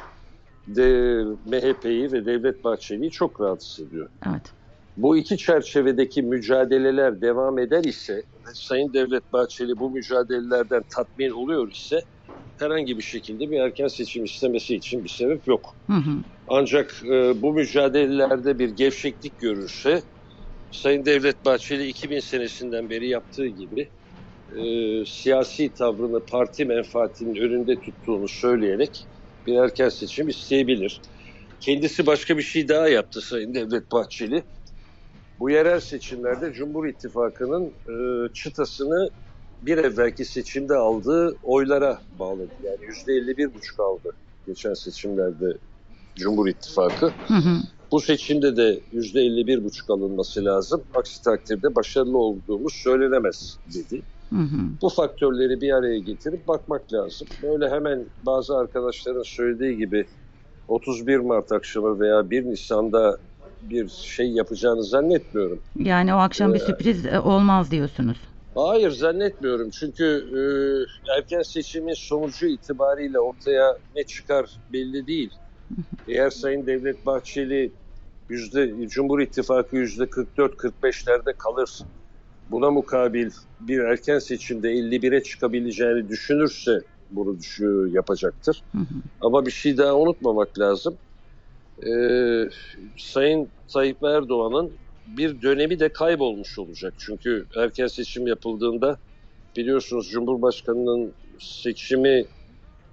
de, 0.75 1.23
MHP'yi 1.45 2.11
ve 2.11 2.25
Devlet 2.25 2.63
Bahçeli'yi 2.63 3.11
çok 3.11 3.41
rahatsız 3.41 3.87
ediyor. 3.87 4.09
Evet. 4.27 4.53
Bu 4.97 5.17
iki 5.17 5.37
çerçevedeki 5.37 6.21
mücadeleler 6.21 7.21
devam 7.21 7.59
eder 7.59 7.83
ise, 7.83 8.23
Sayın 8.53 8.93
Devlet 8.93 9.33
Bahçeli 9.33 9.79
bu 9.79 9.89
mücadelelerden 9.89 10.83
tatmin 10.95 11.29
oluyor 11.29 11.71
ise 11.71 11.99
herhangi 12.57 12.97
bir 12.97 13.03
şekilde 13.03 13.51
bir 13.51 13.59
erken 13.59 13.87
seçim 13.87 14.23
istemesi 14.23 14.75
için 14.75 15.03
bir 15.03 15.09
sebep 15.09 15.47
yok. 15.47 15.77
Hı 15.87 15.93
hı. 15.93 16.23
Ancak 16.47 16.93
e, 17.05 17.41
bu 17.41 17.53
mücadelelerde 17.53 18.59
bir 18.59 18.69
gevşeklik 18.69 19.39
görürse 19.39 20.03
Sayın 20.71 21.05
Devlet 21.05 21.45
Bahçeli 21.45 21.87
2000 21.87 22.19
senesinden 22.19 22.89
beri 22.89 23.07
yaptığı 23.09 23.47
gibi 23.47 23.91
e, 24.49 24.61
siyasi 25.05 25.73
tavrını 25.73 26.25
parti 26.25 26.65
menfaatinin 26.65 27.35
önünde 27.35 27.79
tuttuğunu 27.79 28.27
söyleyerek 28.27 29.07
bir 29.49 29.55
erken 29.55 29.89
seçim 29.89 30.29
isteyebilir. 30.29 31.01
Kendisi 31.61 32.05
başka 32.05 32.37
bir 32.37 32.43
şey 32.43 32.69
daha 32.69 32.89
yaptı 32.89 33.21
Sayın 33.21 33.53
Devlet 33.53 33.91
Bahçeli. 33.91 34.43
Bu 35.39 35.49
yerel 35.49 35.79
seçimlerde 35.79 36.53
Cumhur 36.53 36.87
İttifakı'nın 36.87 37.65
e, 37.65 37.93
çıtasını 38.33 39.09
bir 39.61 39.77
evvelki 39.77 40.25
seçimde 40.25 40.75
aldığı 40.75 41.37
oylara 41.43 42.01
bağladı. 42.19 42.49
Yani 42.63 42.85
yüzde 42.87 43.13
51 43.13 43.53
buçuk 43.53 43.79
aldı 43.79 44.15
geçen 44.47 44.73
seçimlerde 44.73 45.57
Cumhur 46.15 46.47
İttifakı. 46.47 47.05
Hı 47.05 47.33
hı. 47.33 47.57
Bu 47.91 48.01
seçimde 48.01 48.55
de 48.55 48.79
%51,5 48.93 49.93
alınması 49.93 50.45
lazım. 50.45 50.83
Aksi 50.93 51.23
takdirde 51.23 51.75
başarılı 51.75 52.17
olduğumuz 52.17 52.73
söylenemez 52.73 53.57
dedi. 53.73 54.01
Hı 54.29 54.35
hı. 54.35 54.57
Bu 54.81 54.89
faktörleri 54.89 55.61
bir 55.61 55.71
araya 55.73 55.99
getirip 55.99 56.47
bakmak 56.47 56.93
lazım. 56.93 57.27
Böyle 57.43 57.69
hemen 57.69 58.05
bazı 58.25 58.57
arkadaşların 58.57 59.23
söylediği 59.23 59.77
gibi 59.77 60.05
31 60.67 61.17
Mart 61.17 61.51
akşamı 61.51 61.99
veya 61.99 62.29
1 62.29 62.45
Nisan'da 62.45 63.17
bir 63.61 63.87
şey 63.89 64.31
yapacağını 64.31 64.83
zannetmiyorum. 64.83 65.59
Yani 65.75 66.13
o 66.13 66.17
akşam 66.17 66.53
bir 66.53 66.59
ee, 66.59 66.63
sürpriz 66.63 67.05
e, 67.05 67.19
olmaz 67.19 67.71
diyorsunuz. 67.71 68.17
Hayır 68.55 68.91
zannetmiyorum 68.91 69.69
çünkü 69.69 70.05
e, 70.05 70.41
erken 71.17 71.41
seçimin 71.41 71.93
sonucu 71.93 72.47
itibariyle 72.47 73.19
ortaya 73.19 73.77
ne 73.95 74.03
çıkar 74.03 74.49
belli 74.73 75.07
değil. 75.07 75.33
Eğer 76.07 76.29
Sayın 76.29 76.65
Devlet 76.65 77.05
Bahçeli 77.05 77.71
yüzde 78.29 78.87
Cumhur 78.87 79.19
İttifakı 79.19 79.75
yüzde 79.75 80.03
44-45'lerde 80.03 81.33
kalır. 81.37 81.79
Buna 82.51 82.71
mukabil 82.71 83.29
bir 83.59 83.79
erken 83.79 84.19
seçimde 84.19 84.69
51'e 84.71 85.23
çıkabileceğini 85.23 86.09
düşünürse 86.09 86.79
bunu 87.11 87.37
yapacaktır. 87.87 88.63
Ama 89.21 89.45
bir 89.45 89.51
şey 89.51 89.77
daha 89.77 89.99
unutmamak 89.99 90.59
lazım. 90.59 90.97
Ee, 91.87 92.49
Sayın 92.97 93.47
Tayyip 93.73 94.03
Erdoğan'ın 94.03 94.71
bir 95.07 95.41
dönemi 95.41 95.79
de 95.79 95.89
kaybolmuş 95.89 96.59
olacak. 96.59 96.93
Çünkü 96.97 97.45
erken 97.57 97.87
seçim 97.87 98.27
yapıldığında 98.27 98.97
biliyorsunuz 99.57 100.09
Cumhurbaşkanı'nın 100.09 101.13
seçimi 101.39 102.25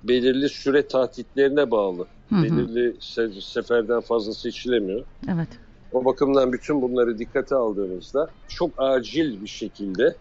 belirli 0.03 0.49
süre 0.49 0.89
tahtitlerine 0.89 1.71
bağlı. 1.71 2.07
Hı 2.29 2.35
hı. 2.35 2.43
Belirli 2.43 2.97
se- 2.99 3.41
seferden 3.53 4.01
fazla 4.01 4.33
seçilemiyor. 4.33 5.05
Evet. 5.35 5.49
O 5.97 6.05
bakımdan 6.05 6.53
bütün 6.53 6.83
bunları 6.83 7.19
dikkate 7.19 7.55
aldığınızda 7.55 8.27
çok 8.49 8.71
acil 8.79 9.43
bir 9.43 9.47
şekilde 9.49 10.17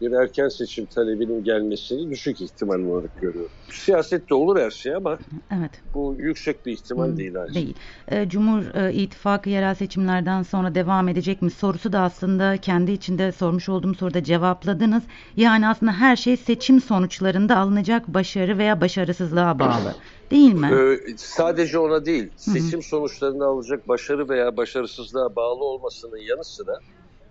bir 0.00 0.12
erken 0.12 0.48
seçim 0.48 0.86
talebinin 0.86 1.44
gelmesini 1.44 2.10
düşük 2.10 2.40
ihtimal 2.40 2.80
olarak 2.80 3.20
görüyorum. 3.20 3.50
Siyasette 3.70 4.34
olur 4.34 4.60
her 4.60 4.70
şey 4.70 4.94
ama 4.94 5.18
evet. 5.58 5.70
bu 5.94 6.16
yüksek 6.18 6.66
bir 6.66 6.72
ihtimal 6.72 7.08
hmm, 7.08 7.16
değil. 7.16 7.34
Değil. 7.54 7.74
E, 8.08 8.28
Cumhur 8.28 8.74
e, 8.74 8.92
İttifakı 8.92 9.50
yerel 9.50 9.74
seçimlerden 9.74 10.42
sonra 10.42 10.74
devam 10.74 11.08
edecek 11.08 11.42
mi 11.42 11.50
sorusu 11.50 11.92
da 11.92 12.00
aslında 12.00 12.56
kendi 12.56 12.92
içinde 12.92 13.32
sormuş 13.32 13.68
olduğum 13.68 13.94
soruda 13.94 14.24
cevapladınız. 14.24 15.02
Yani 15.36 15.68
aslında 15.68 15.92
her 15.92 16.16
şey 16.16 16.36
seçim 16.36 16.80
sonuçlarında 16.80 17.56
alınacak 17.56 18.08
başarı 18.08 18.58
veya 18.58 18.80
başarısızlığa 18.80 19.58
bağlı. 19.58 19.94
Değil 20.30 20.54
mi? 20.54 20.70
Ee, 20.72 21.14
sadece 21.16 21.78
ona 21.78 22.04
değil. 22.04 22.30
Seçim 22.36 22.72
Hı-hı. 22.72 22.82
sonuçlarında 22.82 23.46
alacak 23.46 23.88
başarı 23.88 24.28
veya 24.28 24.56
başarısızlığa 24.56 25.36
bağlı 25.36 25.64
olmasının 25.64 26.16
yanı 26.16 26.44
sıra 26.44 26.78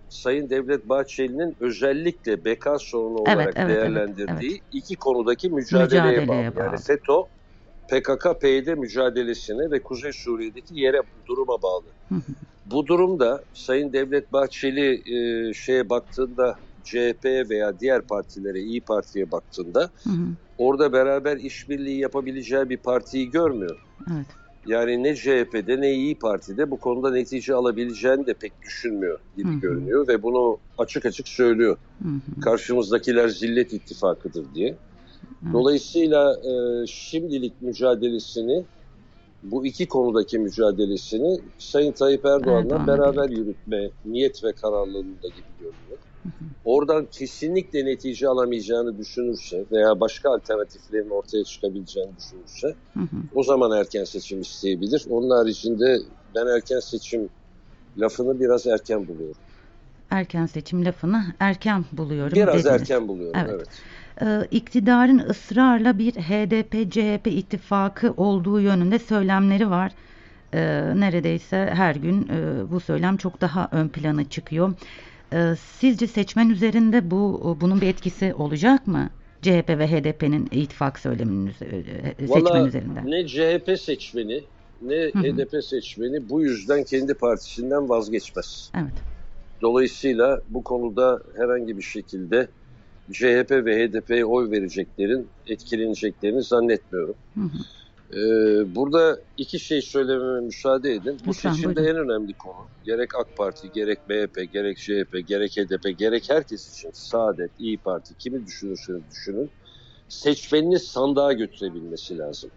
Sayın 0.08 0.50
Devlet 0.50 0.88
Bahçeli'nin 0.88 1.56
özellikle 1.60 2.44
beka 2.44 2.78
sorunu 2.78 3.24
evet, 3.26 3.36
olarak 3.36 3.54
evet, 3.56 3.76
değerlendirdiği 3.76 4.50
evet, 4.50 4.62
evet. 4.62 4.62
iki 4.72 4.96
konudaki 4.96 5.50
mücadeleye, 5.50 6.02
mücadeleye 6.02 6.28
bağlı. 6.28 6.56
bağlı. 6.56 6.64
Yani 6.64 6.78
FETÖ, 6.78 7.22
PKK-PYD 7.88 8.74
mücadelesine 8.74 9.70
ve 9.70 9.82
Kuzey 9.82 10.12
Suriye'deki 10.12 10.80
yere 10.80 11.02
duruma 11.26 11.62
bağlı. 11.62 11.84
Bu 12.66 12.86
durumda 12.86 13.42
Sayın 13.54 13.92
Devlet 13.92 14.32
Bahçeli 14.32 15.02
e, 15.14 15.54
şeye 15.54 15.90
baktığında 15.90 16.56
CHP 16.84 17.24
veya 17.24 17.80
diğer 17.80 18.02
partilere, 18.02 18.60
İyi 18.60 18.80
Parti'ye 18.80 19.30
baktığında 19.30 19.80
hı 19.80 20.10
hı. 20.10 20.26
orada 20.58 20.92
beraber 20.92 21.36
işbirliği 21.36 21.98
yapabileceği 21.98 22.68
bir 22.68 22.76
partiyi 22.76 23.30
görmüyor. 23.30 23.76
Evet. 24.12 24.26
Yani 24.66 25.02
ne 25.02 25.14
CHP'de 25.14 25.80
ne 25.80 25.92
İyi 25.92 26.18
Parti'de 26.18 26.70
bu 26.70 26.80
konuda 26.80 27.10
netice 27.10 27.54
alabileceğini 27.54 28.26
de 28.26 28.34
pek 28.34 28.62
düşünmüyor 28.62 29.18
gibi 29.36 29.48
Hı-hı. 29.48 29.60
görünüyor 29.60 30.08
ve 30.08 30.22
bunu 30.22 30.58
açık 30.78 31.06
açık 31.06 31.28
söylüyor. 31.28 31.76
Hı-hı. 32.02 32.40
Karşımızdakiler 32.40 33.28
zillet 33.28 33.72
ittifakıdır 33.72 34.54
diye. 34.54 34.70
Hı-hı. 34.70 35.52
Dolayısıyla 35.52 36.36
e, 36.36 36.86
şimdilik 36.86 37.62
mücadelesini 37.62 38.64
bu 39.42 39.66
iki 39.66 39.88
konudaki 39.88 40.38
mücadelesini 40.38 41.40
Sayın 41.58 41.92
Tayyip 41.92 42.24
Erdoğan'la 42.24 42.60
Erdoğan 42.60 42.86
beraber 42.86 43.28
yürütme 43.28 43.90
niyet 44.04 44.44
ve 44.44 44.52
kararlılığında 44.52 45.28
gibi 45.28 45.52
görünüyor. 45.60 45.98
Oradan 46.64 47.06
kesinlikle 47.12 47.84
netice 47.84 48.28
alamayacağını 48.28 48.98
düşünürse 48.98 49.64
veya 49.72 50.00
başka 50.00 50.30
alternatiflerin 50.30 51.10
ortaya 51.10 51.44
çıkabileceğini 51.44 52.10
düşünürse 52.16 52.74
o 53.34 53.42
zaman 53.42 53.78
erken 53.80 54.04
seçim 54.04 54.40
isteyebilir. 54.40 55.06
Onun 55.10 55.30
haricinde 55.30 55.98
ben 56.34 56.46
erken 56.46 56.80
seçim 56.80 57.28
lafını 57.98 58.40
biraz 58.40 58.66
erken 58.66 59.08
buluyorum. 59.08 59.40
Erken 60.10 60.46
seçim 60.46 60.84
lafını 60.84 61.24
erken 61.40 61.84
buluyorum. 61.92 62.36
Biraz 62.36 62.54
dediniz. 62.54 62.66
erken 62.66 63.08
buluyorum 63.08 63.40
evet. 63.40 63.54
evet. 63.54 63.68
Ee, 64.22 64.48
iktidarın 64.50 65.18
ısrarla 65.18 65.98
bir 65.98 66.12
HDP-CHP 66.12 67.28
ittifakı 67.28 68.14
olduğu 68.16 68.60
yönünde 68.60 68.98
söylemleri 68.98 69.70
var. 69.70 69.92
Ee, 70.54 70.92
neredeyse 70.96 71.70
her 71.74 71.96
gün 71.96 72.28
e, 72.28 72.70
bu 72.70 72.80
söylem 72.80 73.16
çok 73.16 73.40
daha 73.40 73.68
ön 73.72 73.88
plana 73.88 74.28
çıkıyor. 74.28 74.72
Ee, 75.32 75.54
sizce 75.78 76.06
seçmen 76.06 76.48
üzerinde 76.50 77.10
bu 77.10 77.56
bunun 77.60 77.80
bir 77.80 77.86
etkisi 77.86 78.34
olacak 78.34 78.86
mı? 78.86 79.10
CHP 79.42 79.78
ve 79.78 79.86
HDP'nin 79.86 80.48
ittifak 80.52 80.98
söyleminin 80.98 81.46
e, 81.46 81.52
seçmen 82.18 82.28
Vallahi 82.28 82.68
üzerinde. 82.68 83.00
Ne 83.04 83.26
CHP 83.26 83.80
seçmeni 83.80 84.44
ne 84.82 84.94
Hı-hı. 84.94 85.22
HDP 85.22 85.64
seçmeni 85.64 86.28
bu 86.28 86.42
yüzden 86.42 86.84
kendi 86.84 87.14
partisinden 87.14 87.88
vazgeçmez. 87.88 88.70
Evet. 88.74 88.92
Dolayısıyla 89.62 90.40
bu 90.48 90.64
konuda 90.64 91.22
herhangi 91.36 91.76
bir 91.76 91.82
şekilde 91.82 92.48
CHP 93.12 93.50
ve 93.50 93.88
HDP'ye 93.88 94.24
oy 94.24 94.50
vereceklerin 94.50 95.28
etkileneceklerini 95.46 96.42
zannetmiyorum. 96.42 97.14
Hı 97.34 97.40
hı. 97.40 97.58
Ee, 98.12 98.16
burada 98.74 99.20
iki 99.36 99.58
şey 99.58 99.82
söylememe 99.82 100.40
müsaade 100.40 100.92
edin. 100.92 101.18
Bu 101.24 101.30
Lütfen, 101.30 101.52
seçimde 101.52 101.76
buyurun. 101.76 101.94
en 101.94 102.04
önemli 102.04 102.32
konu 102.32 102.66
gerek 102.84 103.14
AK 103.14 103.36
Parti, 103.36 103.72
gerek 103.72 103.98
MHP, 104.08 104.52
gerek 104.52 104.78
CHP, 104.78 105.28
gerek 105.28 105.56
HDP, 105.56 105.98
gerek 105.98 106.30
herkes 106.30 106.72
için 106.72 106.90
Saadet, 106.92 107.50
İyi 107.58 107.78
Parti 107.78 108.14
kimi 108.14 108.46
düşünürseniz 108.46 109.02
düşünün 109.10 109.50
seçmenini 110.08 110.78
sandığa 110.78 111.32
götürebilmesi 111.32 112.18
lazım. 112.18 112.50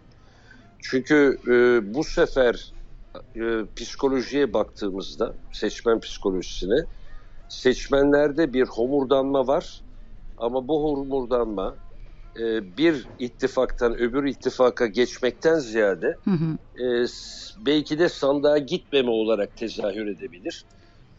Çünkü 0.78 1.38
e, 1.48 1.94
bu 1.94 2.04
sefer 2.04 2.72
e, 3.36 3.64
psikolojiye 3.76 4.52
baktığımızda 4.52 5.34
seçmen 5.52 6.00
psikolojisine 6.00 6.84
seçmenlerde 7.48 8.52
bir 8.52 8.64
homurdanma 8.64 9.46
var 9.46 9.80
ama 10.38 10.68
bu 10.68 10.82
homurdanma 10.82 11.74
e, 12.38 12.76
bir 12.76 13.08
ittifaktan 13.18 13.94
öbür 13.94 14.24
ittifaka 14.24 14.86
geçmekten 14.86 15.58
ziyade 15.58 16.16
hı 16.24 16.30
hı. 16.30 16.58
E, 16.84 17.06
belki 17.66 17.98
de 17.98 18.08
sandığa 18.08 18.58
gitmeme 18.58 19.10
olarak 19.10 19.56
tezahür 19.56 20.06
edebilir. 20.06 20.64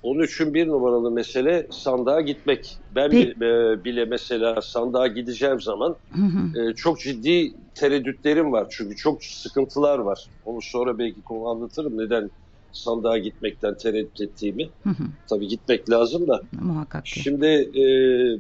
Onun 0.04 0.24
için 0.24 0.54
bir 0.54 0.68
numaralı 0.68 1.12
mesele 1.12 1.68
sandığa 1.72 2.22
gitmek. 2.22 2.78
Ben 2.96 3.10
Peki. 3.12 3.36
bile, 3.36 3.84
bile 3.84 4.06
mesela 4.06 4.62
sandığa 4.62 5.08
gideceğim 5.08 5.62
zaman 5.62 5.96
hı 6.14 6.22
hı. 6.22 6.70
E, 6.70 6.76
çok 6.76 7.00
ciddi 7.00 7.54
tereddütlerim 7.76 8.52
var. 8.52 8.68
Çünkü 8.72 8.96
çok 8.96 9.24
sıkıntılar 9.24 10.00
var. 10.00 10.20
Onu 10.46 10.62
sonra 10.62 10.98
belki 10.98 11.22
konu 11.22 11.48
anlatırım 11.48 11.98
neden 11.98 12.30
sandığa 12.72 13.18
gitmekten 13.18 13.78
tereddüt 13.78 14.22
ettiğimi. 14.22 14.70
Hı 14.84 14.90
hı. 14.90 15.04
Tabii 15.30 15.48
gitmek 15.48 15.90
lazım 15.90 16.28
da. 16.28 16.42
Muhakkak. 16.62 17.08
Şimdi 17.08 17.46
e, 17.76 17.86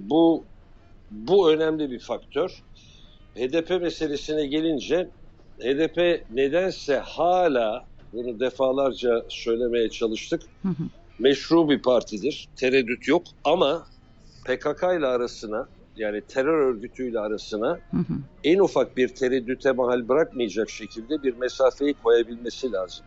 bu 0.09 0.45
bu 1.12 1.51
önemli 1.51 1.91
bir 1.91 2.00
faktör. 2.00 2.63
HDP 3.36 3.82
meselesine 3.82 4.46
gelince 4.46 5.10
HDP 5.60 6.25
nedense 6.34 6.98
hala 6.98 7.86
bunu 8.13 8.39
defalarca 8.39 9.25
söylemeye 9.30 9.89
çalıştık. 9.89 10.41
Meşru 11.20 11.70
bir 11.70 11.82
partidir. 11.82 12.50
Tereddüt 12.56 13.08
yok 13.08 13.24
ama 13.44 13.88
PKK 14.46 14.84
ile 14.84 15.06
arasına 15.06 15.68
yani 15.96 16.22
terör 16.22 16.58
örgütüyle 16.58 17.20
arasına 17.20 17.80
en 18.44 18.60
ufak 18.60 18.98
bir 18.98 19.08
tereddüte 19.08 19.72
mahal 19.72 20.10
bırakmayacak 20.10 20.70
şekilde 20.70 21.24
bir 21.24 21.36
mesafeyi 21.38 21.94
koyabilmesi 22.03 22.72
lazım. 22.72 23.06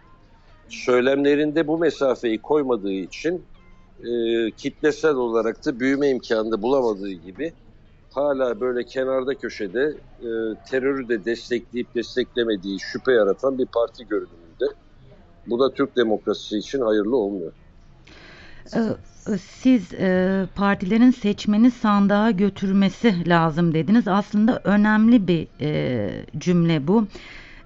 Söylemlerinde 0.68 1.66
bu 1.66 1.78
mesafeyi 1.78 2.38
koymadığı 2.38 2.92
için 2.92 3.44
e, 4.04 4.50
kitlesel 4.50 5.14
olarak 5.14 5.66
da 5.66 5.80
büyüme 5.80 6.10
imkanını 6.10 6.62
bulamadığı 6.62 7.12
gibi 7.12 7.52
hala 8.14 8.60
böyle 8.60 8.84
kenarda 8.84 9.34
köşede 9.34 9.94
e, 10.20 10.28
terörü 10.70 11.08
de 11.08 11.24
destekleyip 11.24 11.94
desteklemediği 11.94 12.80
şüphe 12.80 13.12
yaratan 13.12 13.58
bir 13.58 13.66
parti 13.66 14.08
görünümünde. 14.08 14.64
Bu 15.46 15.60
da 15.60 15.74
Türk 15.74 15.96
demokrasisi 15.96 16.58
için 16.58 16.80
hayırlı 16.80 17.16
olmuyor. 17.16 17.52
Ee, 18.76 19.38
siz 19.38 19.94
e, 19.94 20.46
partilerin 20.54 21.10
seçmeni 21.10 21.70
sandığa 21.70 22.30
götürmesi 22.30 23.28
lazım 23.28 23.74
dediniz. 23.74 24.08
Aslında 24.08 24.60
önemli 24.64 25.28
bir 25.28 25.48
e, 25.60 26.10
cümle 26.38 26.86
bu. 26.86 27.06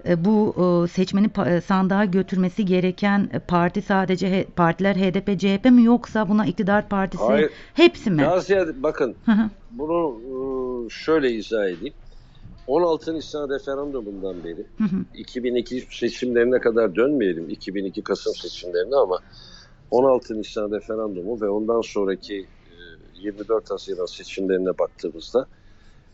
E, 0.09 0.25
bu 0.25 0.55
e, 0.57 0.89
seçmeni 0.89 1.31
e, 1.47 1.61
sandığa 1.61 2.05
götürmesi 2.05 2.65
gereken 2.65 3.43
parti 3.49 3.83
sadece 3.83 4.47
partiler 4.57 4.97
HDP, 4.97 5.41
CHP 5.41 5.65
mi 5.65 5.85
yoksa 5.85 6.29
buna 6.29 6.47
iktidar 6.47 6.89
partisi 6.89 7.25
Hayır. 7.25 7.51
hepsi 7.75 8.11
mi? 8.11 8.23
Daha 8.23 8.41
ziyade 8.41 8.83
bakın 8.83 9.17
bunu 9.71 10.21
şöyle 10.91 11.31
izah 11.31 11.65
edeyim. 11.65 11.95
16 12.67 13.15
Nisan 13.15 13.51
referandumundan 13.51 14.45
beri 14.45 14.67
hı 14.79 14.85
hı. 14.85 15.05
2002 15.15 15.87
seçimlerine 15.91 16.59
kadar 16.61 16.97
dönmeyelim 16.97 17.51
2002 17.51 18.03
Kasım 18.03 18.35
seçimlerine 18.35 18.97
ama 18.97 19.19
16 19.91 20.39
Nisan 20.39 20.71
referandumu 20.71 21.41
ve 21.41 21.49
ondan 21.49 21.81
sonraki 21.81 22.47
24 23.15 23.71
Haziran 23.71 24.07
seçimlerine 24.07 24.79
baktığımızda 24.79 25.47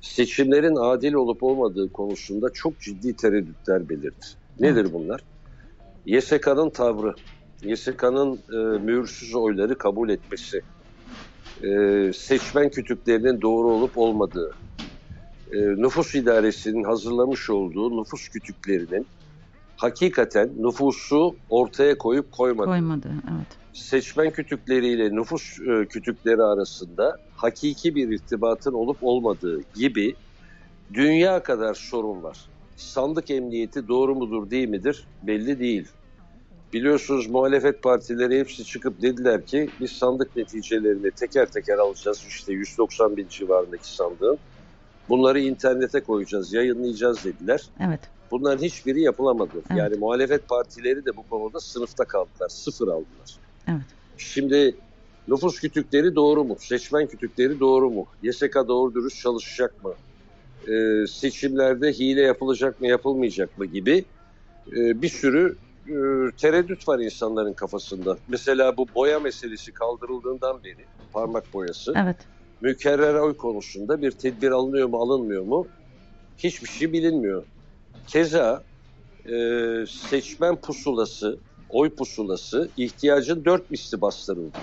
seçimlerin 0.04 0.76
adil 0.76 1.12
olup 1.12 1.42
olmadığı 1.42 1.92
konusunda 1.92 2.48
çok 2.54 2.80
ciddi 2.80 3.16
tereddütler 3.16 3.88
belirdi. 3.88 4.26
Nedir 4.60 4.92
bunlar? 4.92 5.20
YSK'nın 6.06 6.70
tavrı, 6.70 7.14
YSK'nın 7.62 8.38
e, 8.52 8.78
mühürsüz 8.78 9.34
oyları 9.34 9.78
kabul 9.78 10.08
etmesi, 10.08 10.62
e, 11.62 12.10
seçmen 12.12 12.70
kütüklerinin 12.70 13.40
doğru 13.40 13.68
olup 13.68 13.98
olmadığı, 13.98 14.54
e, 15.52 15.58
nüfus 15.58 16.14
idaresinin 16.14 16.84
hazırlamış 16.84 17.50
olduğu 17.50 18.00
nüfus 18.00 18.28
kütüklerinin 18.28 19.06
hakikaten 19.76 20.50
nüfusu 20.56 21.36
ortaya 21.48 21.98
koyup 21.98 22.32
koymadığı. 22.32 22.70
Koymadı, 22.70 23.08
evet. 23.08 23.58
Seçmen 23.72 24.30
kütükleriyle 24.30 25.16
nüfus 25.16 25.58
e, 25.60 25.86
kütükleri 25.86 26.42
arasında 26.42 27.18
hakiki 27.44 27.94
bir 27.94 28.08
irtibatın 28.08 28.72
olup 28.72 28.96
olmadığı 29.02 29.60
gibi 29.74 30.14
dünya 30.94 31.42
kadar 31.42 31.74
sorun 31.74 32.22
var. 32.22 32.38
Sandık 32.76 33.30
emniyeti 33.30 33.88
doğru 33.88 34.14
mudur 34.14 34.50
değil 34.50 34.68
midir 34.68 35.06
belli 35.22 35.58
değil. 35.58 35.88
Biliyorsunuz 36.72 37.26
muhalefet 37.26 37.82
partileri 37.82 38.38
hepsi 38.38 38.64
çıkıp 38.64 39.02
dediler 39.02 39.46
ki 39.46 39.70
biz 39.80 39.92
sandık 39.92 40.36
neticelerini 40.36 41.10
teker 41.10 41.46
teker 41.46 41.78
alacağız. 41.78 42.24
İşte 42.28 42.52
190 42.52 43.16
bin 43.16 43.28
civarındaki 43.28 43.88
sandığın. 43.88 44.38
Bunları 45.08 45.40
internete 45.40 46.00
koyacağız, 46.00 46.52
yayınlayacağız 46.52 47.24
dediler. 47.24 47.62
Evet. 47.80 48.00
Bunların 48.30 48.62
hiçbiri 48.62 49.00
yapılamadı. 49.00 49.52
Evet. 49.54 49.78
Yani 49.78 49.96
muhalefet 49.96 50.48
partileri 50.48 51.04
de 51.04 51.16
bu 51.16 51.28
konuda 51.28 51.60
sınıfta 51.60 52.04
kaldılar. 52.04 52.48
Sıfır 52.48 52.88
aldılar. 52.88 53.38
Evet. 53.68 53.86
Şimdi 54.18 54.76
nüfus 55.28 55.60
kütükleri 55.60 56.14
doğru 56.14 56.44
mu? 56.44 56.56
Seçmen 56.60 57.06
kütükleri 57.06 57.60
doğru 57.60 57.90
mu? 57.90 58.06
YSK 58.22 58.54
doğru 58.68 58.94
dürüst 58.94 59.22
çalışacak 59.22 59.84
mı? 59.84 59.94
Ee, 60.68 61.06
seçimlerde 61.06 61.92
hile 61.92 62.20
yapılacak 62.20 62.80
mı, 62.80 62.86
yapılmayacak 62.86 63.58
mı 63.58 63.66
gibi 63.66 64.04
e, 64.68 65.02
bir 65.02 65.08
sürü 65.08 65.58
e, 65.88 65.94
tereddüt 66.36 66.88
var 66.88 66.98
insanların 66.98 67.52
kafasında. 67.52 68.18
Mesela 68.28 68.76
bu 68.76 68.88
boya 68.94 69.20
meselesi 69.20 69.72
kaldırıldığından 69.72 70.64
beri 70.64 70.86
parmak 71.12 71.52
boyası. 71.54 71.92
Evet. 71.96 72.16
Mükerrer 72.60 73.14
oy 73.14 73.36
konusunda 73.36 74.02
bir 74.02 74.10
tedbir 74.10 74.50
alınıyor 74.50 74.88
mu, 74.88 74.96
alınmıyor 74.96 75.42
mu? 75.42 75.68
Hiçbir 76.36 76.68
şey 76.68 76.92
bilinmiyor. 76.92 77.44
Keza 78.06 78.64
e, 79.28 79.34
seçmen 79.88 80.60
pusulası, 80.60 81.40
oy 81.68 81.94
pusulası 81.94 82.70
ihtiyacın 82.76 83.44
dört 83.44 83.70
misli 83.70 84.00
bastırıldı. 84.00 84.56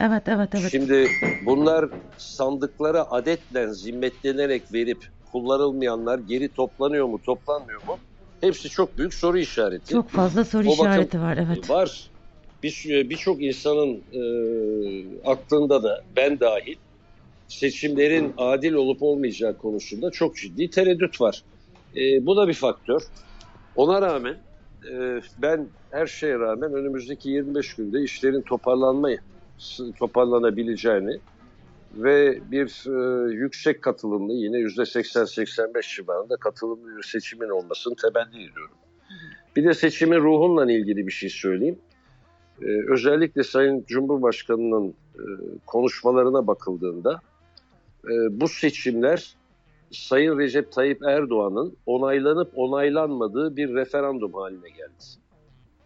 Evet, 0.00 0.22
evet, 0.26 0.48
evet. 0.54 0.70
Şimdi 0.70 1.08
bunlar 1.46 1.90
sandıklara 2.16 3.10
adetle 3.10 3.74
zimmetlenerek 3.74 4.72
verip 4.72 5.06
kullanılmayanlar 5.32 6.18
geri 6.18 6.52
toplanıyor 6.52 7.06
mu, 7.06 7.20
toplanmıyor 7.22 7.82
mu? 7.86 7.98
Hepsi 8.40 8.68
çok 8.68 8.98
büyük 8.98 9.14
soru 9.14 9.38
işareti. 9.38 9.92
Çok 9.92 10.10
fazla 10.10 10.44
soru 10.44 10.68
o 10.68 10.72
işareti 10.72 11.20
var, 11.20 11.36
evet. 11.46 11.70
Var. 11.70 12.10
Birçok 12.62 13.42
insanın 13.42 14.04
e, 14.12 14.22
aklında 15.24 15.82
da 15.82 16.04
ben 16.16 16.40
dahil 16.40 16.76
seçimlerin 17.48 18.34
adil 18.36 18.72
olup 18.72 19.02
olmayacağı 19.02 19.58
konusunda 19.58 20.10
çok 20.10 20.36
ciddi 20.36 20.70
tereddüt 20.70 21.20
var. 21.20 21.42
E, 21.96 22.26
bu 22.26 22.36
da 22.36 22.48
bir 22.48 22.54
faktör. 22.54 23.02
Ona 23.74 24.02
rağmen 24.02 24.36
e, 24.92 25.20
ben 25.38 25.68
her 25.90 26.06
şeye 26.06 26.38
rağmen 26.38 26.72
önümüzdeki 26.72 27.28
25 27.28 27.74
günde 27.74 28.02
işlerin 28.02 28.42
toparlanmayı 28.42 29.18
toparlanabileceğini 29.98 31.18
ve 31.94 32.38
bir 32.50 32.84
e, 32.86 33.32
yüksek 33.32 33.82
katılımlı 33.82 34.32
yine 34.32 34.56
%80-85 34.56 35.96
civarında 35.96 36.36
katılımlı 36.36 36.96
bir 36.96 37.02
seçimin 37.02 37.48
olmasını 37.48 37.94
temenni 37.96 38.36
ediyorum. 38.36 38.76
Bir 39.56 39.64
de 39.64 39.74
seçimin 39.74 40.20
ruhunla 40.20 40.72
ilgili 40.72 41.06
bir 41.06 41.12
şey 41.12 41.28
söyleyeyim. 41.28 41.78
Ee, 42.62 42.92
özellikle 42.92 43.42
Sayın 43.42 43.84
Cumhurbaşkanı'nın 43.88 44.88
e, 44.88 45.22
konuşmalarına 45.66 46.46
bakıldığında 46.46 47.20
e, 48.04 48.40
bu 48.40 48.48
seçimler 48.48 49.34
Sayın 49.90 50.38
Recep 50.38 50.72
Tayyip 50.72 51.02
Erdoğan'ın 51.02 51.76
onaylanıp 51.86 52.50
onaylanmadığı 52.54 53.56
bir 53.56 53.74
referandum 53.74 54.32
haline 54.32 54.68
geldi. 54.68 55.19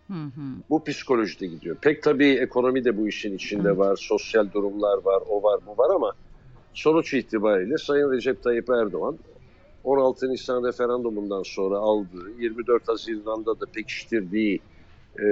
Hı 0.09 0.13
hı. 0.13 0.43
Bu 0.71 0.85
psikolojide 0.85 1.47
gidiyor. 1.47 1.77
Pek 1.77 2.03
tabii 2.03 2.31
ekonomi 2.31 2.85
de 2.85 2.99
bu 2.99 3.09
işin 3.09 3.37
içinde 3.37 3.69
hı. 3.69 3.79
var, 3.79 3.97
sosyal 3.97 4.53
durumlar 4.53 4.99
var, 5.05 5.23
o 5.29 5.43
var, 5.43 5.61
bu 5.67 5.79
var 5.83 5.95
ama 5.95 6.13
sonuç 6.75 7.15
itibariyle 7.15 7.79
Sayın 7.79 8.13
Recep 8.13 8.43
Tayyip 8.43 8.71
Erdoğan 8.71 9.19
16 9.85 10.31
Nisan 10.31 10.65
referandumundan 10.65 11.43
sonra 11.43 11.79
aldığı, 11.79 12.31
24 12.39 12.89
Haziran'da 12.89 13.61
da 13.61 13.67
pekiştirdiği 13.67 14.61
e, 15.21 15.25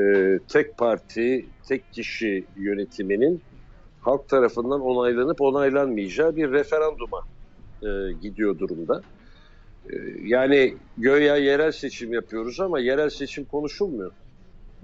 tek 0.49 0.79
parti, 0.79 1.47
tek 1.69 1.93
kişi 1.93 2.45
yönetiminin 2.57 3.43
halk 4.01 4.29
tarafından 4.29 4.81
onaylanıp 4.81 5.41
onaylanmayacağı 5.41 6.37
bir 6.37 6.51
referanduma 6.51 7.21
e, 7.83 8.13
gidiyor 8.23 8.59
durumda. 8.59 9.03
E, 9.91 9.95
yani 10.25 10.75
göya 10.99 11.37
yerel 11.37 11.73
seçim 11.73 12.13
yapıyoruz 12.13 12.61
ama 12.61 12.81
yerel 12.81 13.11
seçim 13.11 13.45
konuşulmuyor. 13.45 14.13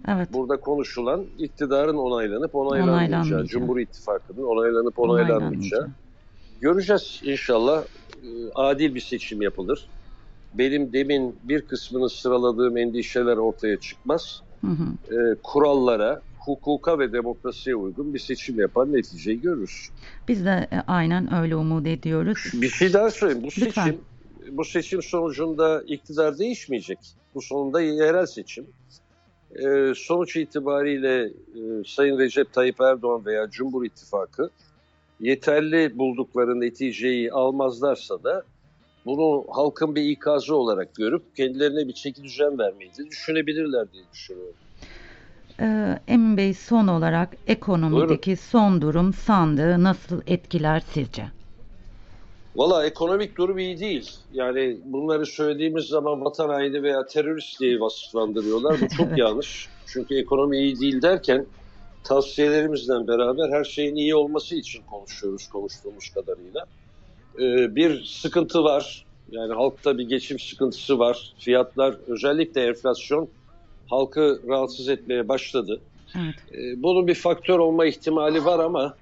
Evet. 0.08 0.32
Burada 0.32 0.56
konuşulan 0.56 1.24
iktidarın 1.38 1.96
onaylanıp 1.96 2.54
onaylanmayacağı, 2.54 3.46
Cumhur 3.46 3.78
İttifakı'nın 3.78 4.44
onaylanıp 4.44 4.98
onaylanmayacağı. 4.98 5.88
Göreceğiz 6.60 7.20
inşallah 7.24 7.82
e, 8.22 8.28
adil 8.54 8.94
bir 8.94 9.00
seçim 9.00 9.42
yapılır. 9.42 9.88
Benim 10.54 10.92
demin 10.92 11.36
bir 11.42 11.60
kısmını 11.62 12.10
sıraladığım 12.10 12.76
endişeler 12.76 13.36
ortaya 13.36 13.80
çıkmaz. 13.80 14.42
Hı 14.60 14.66
hı. 14.66 15.14
E, 15.14 15.34
kurallara, 15.42 16.22
hukuka 16.38 16.98
ve 16.98 17.12
demokrasiye 17.12 17.76
uygun 17.76 18.14
bir 18.14 18.18
seçim 18.18 18.60
yapan 18.60 18.92
neticeyi 18.92 19.40
görürüz. 19.40 19.90
Biz 20.28 20.44
de 20.44 20.68
e, 20.72 20.80
aynen 20.86 21.34
öyle 21.34 21.56
umut 21.56 21.86
ediyoruz. 21.86 22.50
Bir 22.54 22.68
şey 22.68 22.92
daha 22.92 23.10
söyleyeyim. 23.10 23.42
Bu 23.42 23.46
Lütfen. 23.46 23.84
seçim 23.84 24.00
bu 24.50 24.64
seçim 24.64 25.02
sonucunda 25.02 25.82
iktidar 25.86 26.38
değişmeyecek. 26.38 26.98
Bu 27.34 27.42
sonunda 27.42 27.80
yerel 27.80 28.26
seçim. 28.26 28.66
Ee, 29.56 29.92
sonuç 29.96 30.36
itibariyle 30.36 31.22
e, 31.24 31.84
Sayın 31.86 32.18
Recep 32.18 32.52
Tayyip 32.52 32.80
Erdoğan 32.80 33.26
veya 33.26 33.50
Cumhur 33.50 33.84
İttifakı 33.84 34.50
yeterli 35.20 35.98
buldukları 35.98 36.60
neticeyi 36.60 37.32
almazlarsa 37.32 38.22
da 38.22 38.42
bunu 39.06 39.44
halkın 39.50 39.94
bir 39.94 40.02
ikazı 40.02 40.56
olarak 40.56 40.94
görüp 40.94 41.36
kendilerine 41.36 41.88
bir 41.88 41.92
çeki 41.92 42.22
düzen 42.22 42.58
vermeyi 42.58 42.90
de 42.90 43.06
düşünebilirler 43.10 43.92
diye 43.92 44.02
düşünüyorum. 44.12 44.54
Ee, 45.60 45.98
Emin 46.08 46.36
Bey 46.36 46.54
son 46.54 46.88
olarak 46.88 47.28
ekonomideki 47.46 48.26
Buyurun. 48.26 48.42
son 48.42 48.82
durum 48.82 49.12
sandığı 49.12 49.84
nasıl 49.84 50.20
etkiler 50.26 50.80
sizce? 50.80 51.37
Valla 52.58 52.86
ekonomik 52.86 53.36
durum 53.36 53.58
iyi 53.58 53.80
değil. 53.80 54.10
Yani 54.32 54.76
bunları 54.84 55.26
söylediğimiz 55.26 55.84
zaman 55.84 56.24
vatan 56.24 56.48
haini 56.48 56.82
veya 56.82 57.06
terörist 57.06 57.60
diye 57.60 57.80
vasıflandırıyorlar. 57.80 58.80
Bu 58.80 58.88
çok 58.88 59.06
evet. 59.08 59.18
yanlış. 59.18 59.68
Çünkü 59.86 60.18
ekonomi 60.18 60.58
iyi 60.58 60.80
değil 60.80 61.02
derken 61.02 61.46
tavsiyelerimizle 62.04 63.08
beraber 63.08 63.50
her 63.50 63.64
şeyin 63.64 63.96
iyi 63.96 64.14
olması 64.14 64.54
için 64.54 64.82
konuşuyoruz 64.90 65.48
konuştuğumuz 65.48 66.08
kadarıyla. 66.08 66.64
Ee, 67.40 67.76
bir 67.76 68.04
sıkıntı 68.04 68.64
var. 68.64 69.04
Yani 69.30 69.54
halkta 69.54 69.98
bir 69.98 70.08
geçim 70.08 70.38
sıkıntısı 70.38 70.98
var. 70.98 71.32
Fiyatlar 71.38 71.96
özellikle 72.06 72.66
enflasyon 72.66 73.28
halkı 73.90 74.40
rahatsız 74.48 74.88
etmeye 74.88 75.28
başladı. 75.28 75.80
Evet. 76.16 76.34
Ee, 76.52 76.82
bunun 76.82 77.06
bir 77.06 77.14
faktör 77.14 77.58
olma 77.58 77.86
ihtimali 77.86 78.44
var 78.44 78.58
ama 78.58 78.94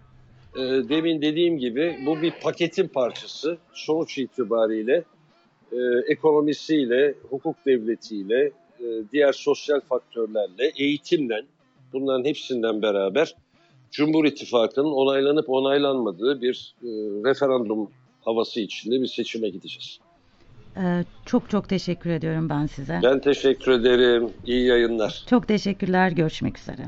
e, 0.57 0.89
demin 0.89 1.23
dediğim 1.23 1.59
gibi 1.59 1.99
bu 2.07 2.23
bir 2.23 2.33
paketin 2.43 2.89
parçası. 2.89 3.59
Sonuç 3.73 4.19
itibariyle 4.19 5.05
e, 5.73 5.77
ekonomisiyle, 6.09 7.15
hukuk 7.31 7.57
devletiyle, 7.67 8.53
e, 8.81 8.87
diğer 9.13 9.33
sosyal 9.33 9.81
faktörlerle, 9.81 10.73
eğitimle 10.77 11.43
bunların 11.93 12.25
hepsinden 12.25 12.83
beraber 12.83 13.35
Cumhur 13.91 14.25
İttifakı'nın 14.25 14.93
onaylanıp 14.93 15.51
onaylanmadığı 15.51 16.43
bir 16.43 16.75
e, 16.83 16.87
referandum 17.31 17.91
havası 18.25 18.61
içinde 18.61 19.01
bir 19.01 19.07
seçime 19.07 19.49
gideceğiz. 19.49 19.99
Ee, 20.77 21.05
çok 21.27 21.51
çok 21.51 21.69
teşekkür 21.69 22.11
ediyorum 22.11 22.49
ben 22.49 22.67
size. 22.67 23.01
Ben 23.03 23.21
teşekkür 23.21 23.73
ederim. 23.73 24.31
İyi 24.47 24.67
yayınlar. 24.67 25.25
Çok 25.31 25.49
teşekkürler. 25.49 26.13
Görüşmek 26.13 26.59
üzere. 26.59 26.83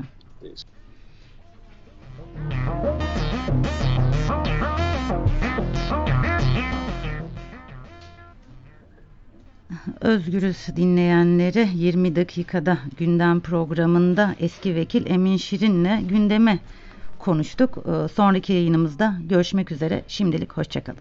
Özgürüz 10.01 10.57
dinleyenleri 10.75 11.69
20 11.73 12.15
dakikada 12.15 12.77
gündem 12.97 13.39
programında 13.39 14.35
eski 14.39 14.75
vekil 14.75 15.05
Emin 15.05 15.37
Şirin'le 15.37 16.07
gündeme 16.07 16.59
konuştuk. 17.19 17.77
Ee, 17.77 18.07
sonraki 18.07 18.53
yayınımızda 18.53 19.15
görüşmek 19.29 19.71
üzere. 19.71 20.03
Şimdilik 20.07 20.53
hoşçakalın. 20.53 20.99